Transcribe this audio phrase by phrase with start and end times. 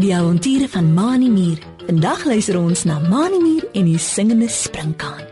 [0.00, 1.58] Die avonture van Mani Mier.
[1.86, 5.24] Vandag luister ons na Mani Mier en die singende sprinkaan.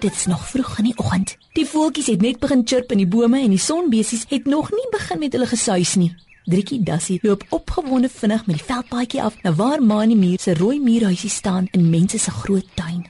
[0.00, 1.36] Dit is nog vroeg in die oggend.
[1.52, 4.88] Die voeltjies het net begin chirp in die bome en die sonbesies het nog nie
[4.90, 6.14] begin met hulle gesuis nie.
[6.44, 10.80] Driekie Dassie loop opgewonde vinnig met die veldpaadjie af na waar Mani Mier se rooi
[10.80, 13.06] muurhuisie staan in mense se groot tuin.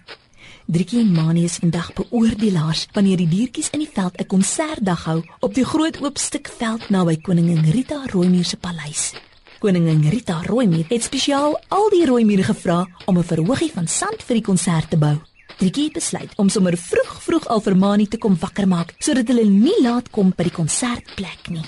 [0.65, 5.21] Driekie en Mani is vandag beoordelaars wanneer die diertjies in die veld 'n konsertdag hou
[5.41, 9.13] op die groot oop stuk veld naby koningin Rita Rooimier se paleis.
[9.59, 14.35] Koningin Rita Rooimier het spesiaal al die rooimiere gevra om 'n verhoogie van sand vir
[14.35, 15.21] die konsert te bou.
[15.59, 19.45] Driekie besluit om sommer vroeg vroeg al vir Mani te kom wakker maak sodat hulle
[19.45, 21.65] nie laat kom by die konsertplek nie.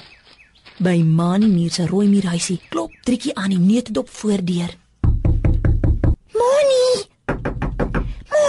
[0.79, 4.86] By Mani Mier se rooimierhuisie klop Driekie aan die neutedop voordeur.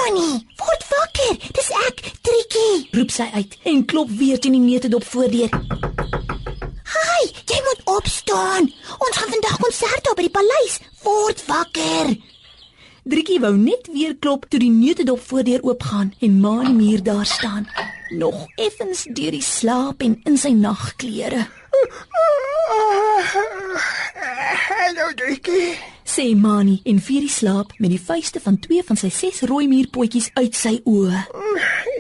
[0.08, 1.34] Moni, word wakker.
[1.52, 2.88] Dis ek, Trikkie.
[2.96, 5.52] roep sy uit en klop weer teen die neutedop voordeur.
[6.94, 8.70] Hi, jy moet opstaan.
[9.04, 10.78] Ons gaan vandag konsert hou by die paleis.
[11.04, 12.14] Word wakker.
[13.08, 17.68] Driekie wou net weer klop toe die neutedop voordeur oopgaan en Mani Mier daar staan,
[18.16, 21.44] nog effens deur die slaap en in sy nagklere.
[24.72, 25.97] Hallo Driekie.
[26.18, 29.68] Sê Mani en vier die slaap met die vuiste van twee van sy ses rooi
[29.70, 31.20] muurpotjies uit sy oë.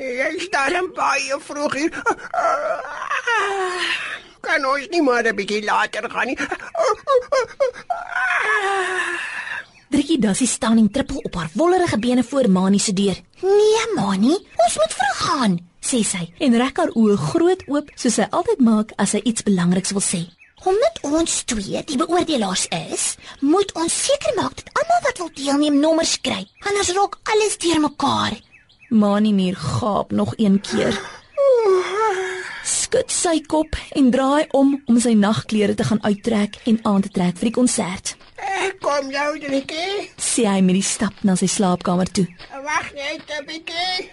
[0.02, 2.00] Jy staan baie vroeg hier.
[4.48, 6.38] Kan ons nie maar 'n bietjie later gaan nie?
[9.94, 13.22] Driekie Dassie staan en trippel op haar wollerige bene voor Mani se deur.
[13.42, 14.34] Nee, Moni,
[14.66, 15.60] ons moet vroeg gaan.
[15.88, 19.44] sê sy en rek haar oë groot oop soos sy altyd maak as sy iets
[19.44, 20.37] belangriks wil sê.
[20.68, 23.04] Omdat ons twee die beoordelaars is,
[23.40, 26.42] moet ons seker maak dat almal wat wil deelneem nommers kry.
[26.68, 28.36] Anders raak alles deurmekaar.
[28.90, 31.00] Mani Mier gaap nog een keer.
[32.68, 37.14] Skud sy kop en draai om om sy nagklere te gaan uittrek en aan te
[37.16, 38.18] trek vir die konsert.
[38.36, 40.12] Ek kom jou Driekie.
[40.20, 42.28] Sê hy met die stap na sy slaapkamer toe.
[42.68, 44.10] Wag net 'n bietjie.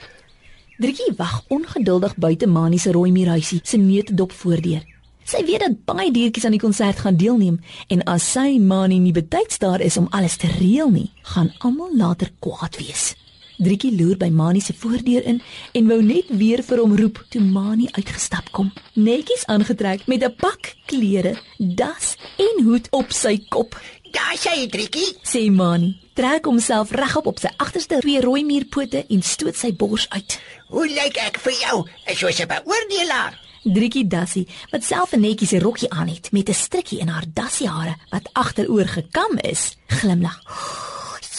[0.79, 4.94] Driekie wag ongeduldig buite Mani se rooi muurhuisie se neutedop voordeur.
[5.25, 7.57] Sy weet dat baie diertjies aan die konsert gaan deelneem
[7.89, 11.95] en as sy Mani nie betyds daar is om alles te reël nie, gaan almal
[11.97, 13.15] later kwaad wees.
[13.57, 15.41] Driekie loer by Mani se voordeur in
[15.73, 20.35] en wou net weer vir hom roep toe Mani uitgestap kom, netjies aangetrek met 'n
[20.37, 23.81] pak klere, das en hoed op sy kop.
[24.12, 25.17] Daar sê Driekie.
[25.23, 30.06] Sê Mani, trek homself regop op sy agterste twee rooi muurpote en stoot sy bors
[30.11, 30.41] uit.
[30.69, 31.87] Hoe lyk ek vir jou?
[32.06, 33.44] Is soos 'n beoordelaar.
[33.65, 37.25] Driekie Dassie, wat self 'n netjie se rokkie aan het met 'n strikkie in haar
[37.27, 40.41] dassie hare wat agteroor gekam is, glimlag.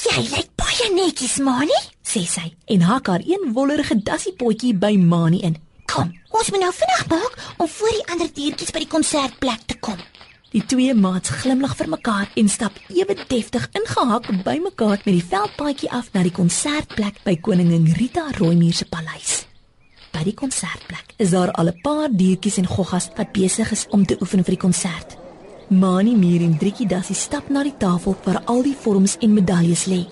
[0.05, 1.79] Jy lyk baie netjies, Moni.
[2.15, 5.57] sê sy en hak haar een wollerige dassiepotjie by Mani in.
[5.85, 9.77] Kom, ons moet nou vinnig maak om voor die ander diertjies by die konsertplek te
[9.79, 9.97] kom.
[10.55, 15.25] Die twee maats glimlag vir mekaar en stap ewe deftig ingehak by mekaar met die
[15.33, 19.43] veldpaadjie af na die konsertplek by koningin Rita Rooimier se paleis.
[20.15, 24.05] By die konsertplek is daar al 'n paar diertjies en goggas wat besig is om
[24.05, 25.17] te oefen vir die konsert.
[25.69, 29.85] Mani Mier en Driekie Dassie stap na die tafel waar al die vorms en medaljes
[29.89, 30.05] lê.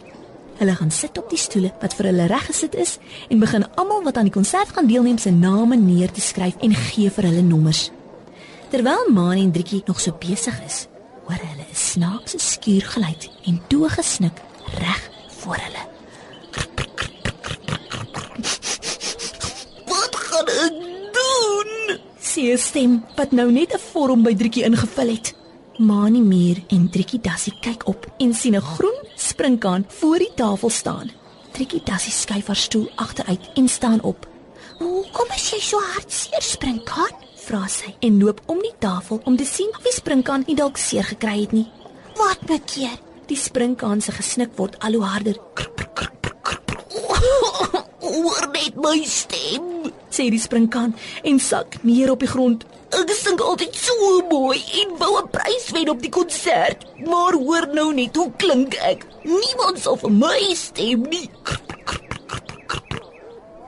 [0.58, 2.97] Hulle gaan sit op die stoele wat vir hulle reggesit is
[3.30, 6.74] en begin almal wat aan die konsert gaan deelneem se name neer te skryf en
[6.74, 7.91] gee vir hulle nommers.
[8.72, 10.88] Terwyl Mani en Driekie nog so besig is,
[11.28, 14.41] hoor hulle 'n snaakse skuurgeluid en toe gesnik
[14.80, 15.84] reg voor hulle.
[19.85, 20.84] Wat gaan ek
[22.41, 25.35] 'n stem wat nou net 'n vorm by Driekie ingevul het.
[25.77, 30.69] Mani Mier en Driekie Dassie kyk op en sien 'n groen sprinkaan voor die tafel
[30.69, 31.11] staan.
[31.51, 34.27] Driekie Dassie skuif haar stoel agteruit en staan op.
[34.79, 37.13] Hoekom is jy so hartseer, sprinkaan?
[37.35, 40.77] Vra sy en loop om die tafel om te sien of die sprinkaan nie dalk
[40.77, 41.72] seer gekry het nie.
[42.16, 42.99] Wat bekeer?
[43.25, 45.38] Die sprinkaan se gesnik word al hoe harder.
[47.99, 49.72] Hoor net my stem.
[50.13, 50.91] Sê die sprinkaan
[51.23, 52.65] en sak neer op die grond.
[52.93, 57.67] Ek sing altyd so mooi en wou 'n prys wen op die konsert, maar hoor
[57.73, 59.07] nou net hoe klink ek.
[59.23, 61.29] Niemand sal vir my stem nie.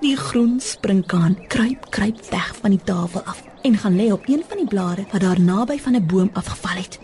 [0.02, 4.44] Die groen sprinkaan kruip kruip weg van die tafel af en gaan lê op een
[4.48, 7.00] van die blare wat daar naby van 'n boom afgeval het.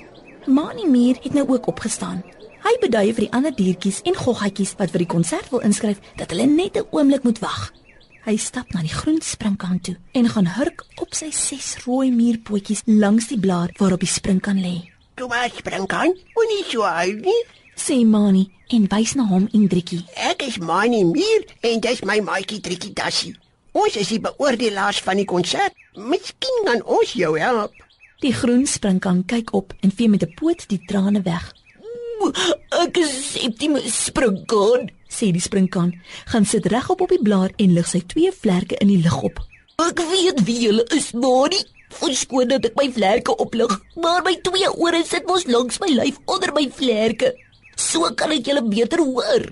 [0.45, 2.23] Mani Mier het nou ook opgestaan.
[2.61, 6.29] Hy beduie vir die ander diertjies en goggatjies wat vir die konsert wil inskryf dat
[6.29, 7.71] hulle net 'n oomblik moet wag.
[8.21, 12.83] Hy stap na die groen sprinkaan toe en gaan hurk op sy ses rooi muurpotjies
[12.85, 14.75] langs die blaar waarop die sprinkaan lê.
[15.17, 16.13] Toe maar spring kan.
[16.35, 17.41] Moenie so huil nie.
[17.81, 20.03] sê Mani en wys na hom en Driekie.
[20.29, 23.33] Ek is Mani Mier en dis my maatjie Trikkie Dassie.
[23.73, 25.73] Ons is die beoordelaars van die konsert.
[25.95, 27.73] Miskien kan ons jou help.
[28.21, 31.53] Die groen springkaan kyk op en vee met 'n poot die trane weg.
[32.85, 34.91] Ek is Septimus Springkaan.
[35.11, 35.91] Sê die springkaan,
[36.31, 39.41] gaan sit regop op die blaar en lig sy twee vlerke in die lug op.
[39.83, 41.59] Ek weet wie julle is, Mani.
[41.91, 46.21] Verskoon dat ek my vlerke oplig, maar my twee ore sit mos langs my lyf
[46.31, 47.33] onder my vlerke.
[47.75, 49.49] So kan ek julle beter hoor.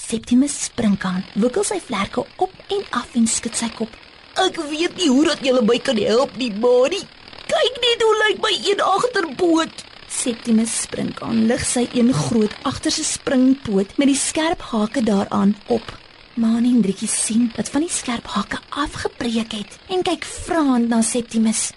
[0.00, 3.92] Septimus springkaan, wikkel sy vlerke op en af en skud sy kop.
[4.40, 7.02] Ek weet nie hoe dat julle my kan help nie, Mani.
[7.46, 9.85] Kyk net hoe lyk my een agterpoot.
[10.16, 15.90] Septimus springkaan lig sy een groot agterse springpoot met die skerp hake daaraan op.
[16.40, 21.02] Mani en Driekie sien dat van die skerp hake afgebreek het en kyk vraend na
[21.04, 21.68] Septimus.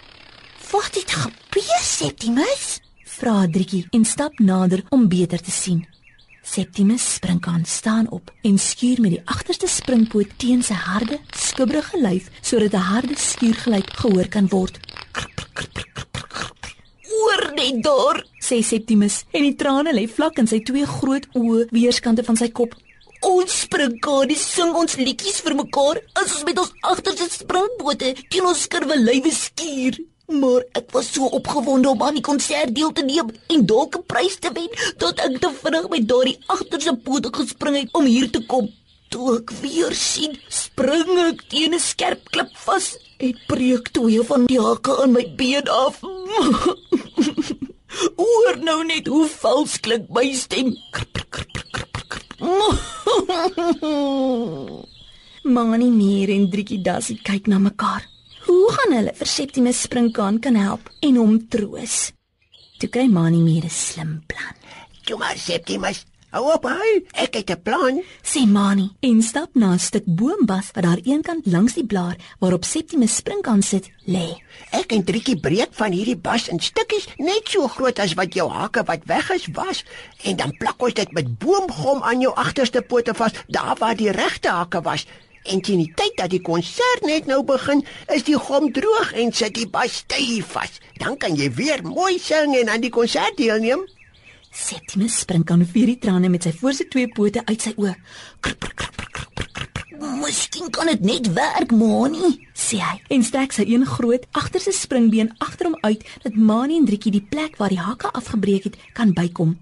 [0.70, 2.80] Wat het gebeur, Septimus?
[3.04, 5.84] Vra Driekie en stap nader om beter te sien.
[6.40, 12.32] Septimus springkaan staan op en skuur met die agterste springpoot teen sy harde, skubberige lyf
[12.40, 14.80] sodat 'n harde skuurgeluid gehoor kan word.
[14.80, 15.89] Hoor
[17.60, 18.22] net daar.
[18.40, 22.48] Sê Septimus en die trane lê vlak in sy twee groot oë weerskante van sy
[22.56, 22.72] kop.
[23.26, 28.64] Ons springkade sing ons liedjies vir mekaar as ons met ons agterste springbote teen ons
[28.64, 30.00] skurwe lywe skuur.
[30.40, 34.06] Maar ek was so opgewonde om aan die konsert deel te neem en dalk 'n
[34.12, 34.70] prys te wen
[35.02, 38.70] dat ek te vinnig met daardie agterste pote gespring het om hier te kom.
[39.10, 44.46] Toe ek weer sien, spring ek teen 'n skerp klip vas en breek twee van
[44.46, 46.00] die hake aan my been af.
[48.20, 50.76] Hoor nou net hoe vals klink my stem.
[55.54, 58.06] Mani Mier en Driekie Dassie kyk na mekaar.
[58.46, 62.12] Hoe gaan hulle vir Septimus springkaan kan help en hom troos?
[62.80, 64.54] Toe kry Mani Mier 'n slim plan.
[65.04, 66.04] Toe maar Septimus.
[66.30, 66.90] Hou op, hy.
[67.18, 68.02] Ek het 'n plan.
[68.22, 72.64] Sê Mani en stap na 'n stuk boombas wat daar eenkant langs die blaar waarop
[72.64, 74.38] Septimus springkaan sit, lê.
[74.70, 78.48] Ek en Trikkie breek van hierdie bas in stukkies net so groot as wat jou
[78.48, 79.84] hake wat weg is was
[80.22, 84.10] en dan plak ons dit met boomgom aan jou agterste pote vas, daar waar die
[84.10, 85.06] regte hake was.
[85.42, 89.32] En teen die tyd dat die konsert net nou begin, is die gom droog en
[89.32, 90.78] sit die bas styf vas.
[90.94, 93.86] Dan kan jy weer mooi sing en aan die konsert deelneem.
[94.50, 97.94] Septimus springkaan vier die trane met sy voorste twee pote uit sy oë.
[100.20, 102.34] Miskien kan dit net werk, Mani.
[102.54, 106.86] sê hy en strek sy een groot agterste springbeen agter hom uit dat Mani en
[106.86, 109.56] Driekie die plek waar die hakke afgebreek het kan bykom.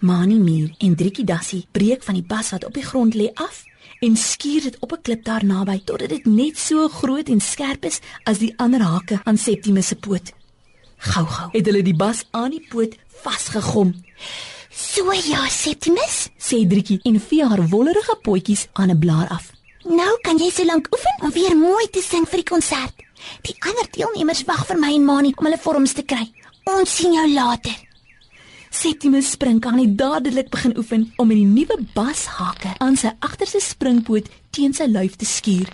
[0.00, 3.64] Mani Mier en Driekie Dassie breek van die bas wat op die grond lê af
[4.00, 7.84] en skuur dit op 'n klip daar naby totdat dit net so groot en skerp
[7.84, 10.32] is as die ander hakke aan Septimus se poot.
[10.98, 13.94] Gou-gou het hulle die bas aan die poot vasgegom.
[14.70, 16.28] So ja, Septimus.
[16.38, 19.52] Sê Driekie en vee haar wollerige potjies aan 'n blaar af.
[19.84, 22.94] Nou kan jy so lank oefen om weer mooi te sing vir die konsert.
[23.42, 26.32] Die ander deelnemers wag vir my en Mani om hulle vorms te kry.
[26.64, 27.76] Ons sien jou later.
[28.70, 33.60] Septimus spring kan nie dadelik begin oefen om met die nuwe bashake aan sy agterste
[33.60, 35.70] springpoot teen sy lyf te skuur.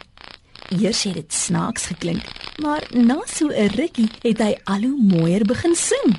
[0.68, 2.24] Eers het dit snaaks geklink,
[2.62, 6.16] maar na so 'n rukkie het hy al hoe mooier begin sing.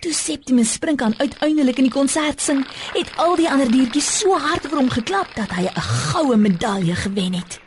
[0.00, 4.38] Toe Septimus spring kan uiteindelik in die konsert sing, het al die ander diertjies so
[4.38, 7.60] hard vir hom geklap dat hy 'n goue medalje gewen het.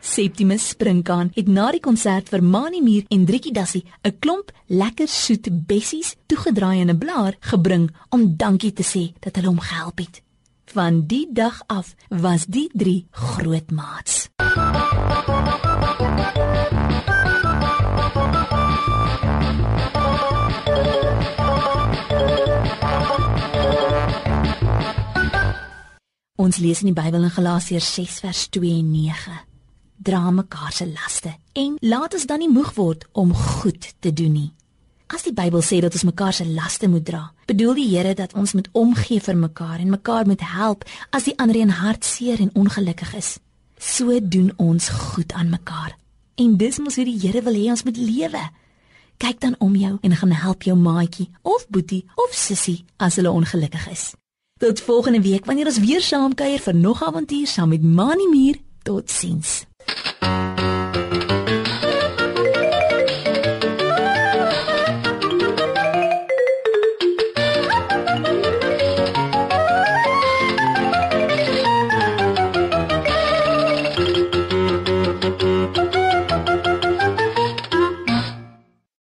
[0.00, 5.08] Septimus Springkaan het na die konsert vir Mani Muur en Driekie Dassie 'n klomp lekker
[5.08, 9.98] soet bessies toegedraai in 'n blaar gebring om dankie te sê dat hulle hom gehelp
[9.98, 10.22] het.
[10.64, 14.28] Van die dag af was die drie groot maats.
[26.38, 29.32] Ons lees in die Bybel in Galasiërs 6 vers 2 en 9.
[30.06, 34.36] Dra mekaar se laste en laat ons dan nie moeg word om goed te doen
[34.36, 34.52] nie.
[35.10, 38.36] As die Bybel sê dat ons mekaar se laste moet dra, bedoel die Here dat
[38.38, 42.54] ons moet omgee vir mekaar en mekaar moet help as die ander een hartseer en
[42.54, 43.32] ongelukkig is.
[43.74, 45.98] So doen ons goed aan mekaar.
[46.38, 48.44] En dis mos hoe die Here wil hê ons moet lewe.
[49.18, 53.34] Kyk dan om jou en gaan help jou maatjie of boetie of sussie as hulle
[53.34, 54.12] ongelukkig is.
[54.58, 58.56] Tot volgende week wanneer ons weer saam kuier vir nog avontuur saam met Mani Muur.
[58.82, 59.66] Totsiens.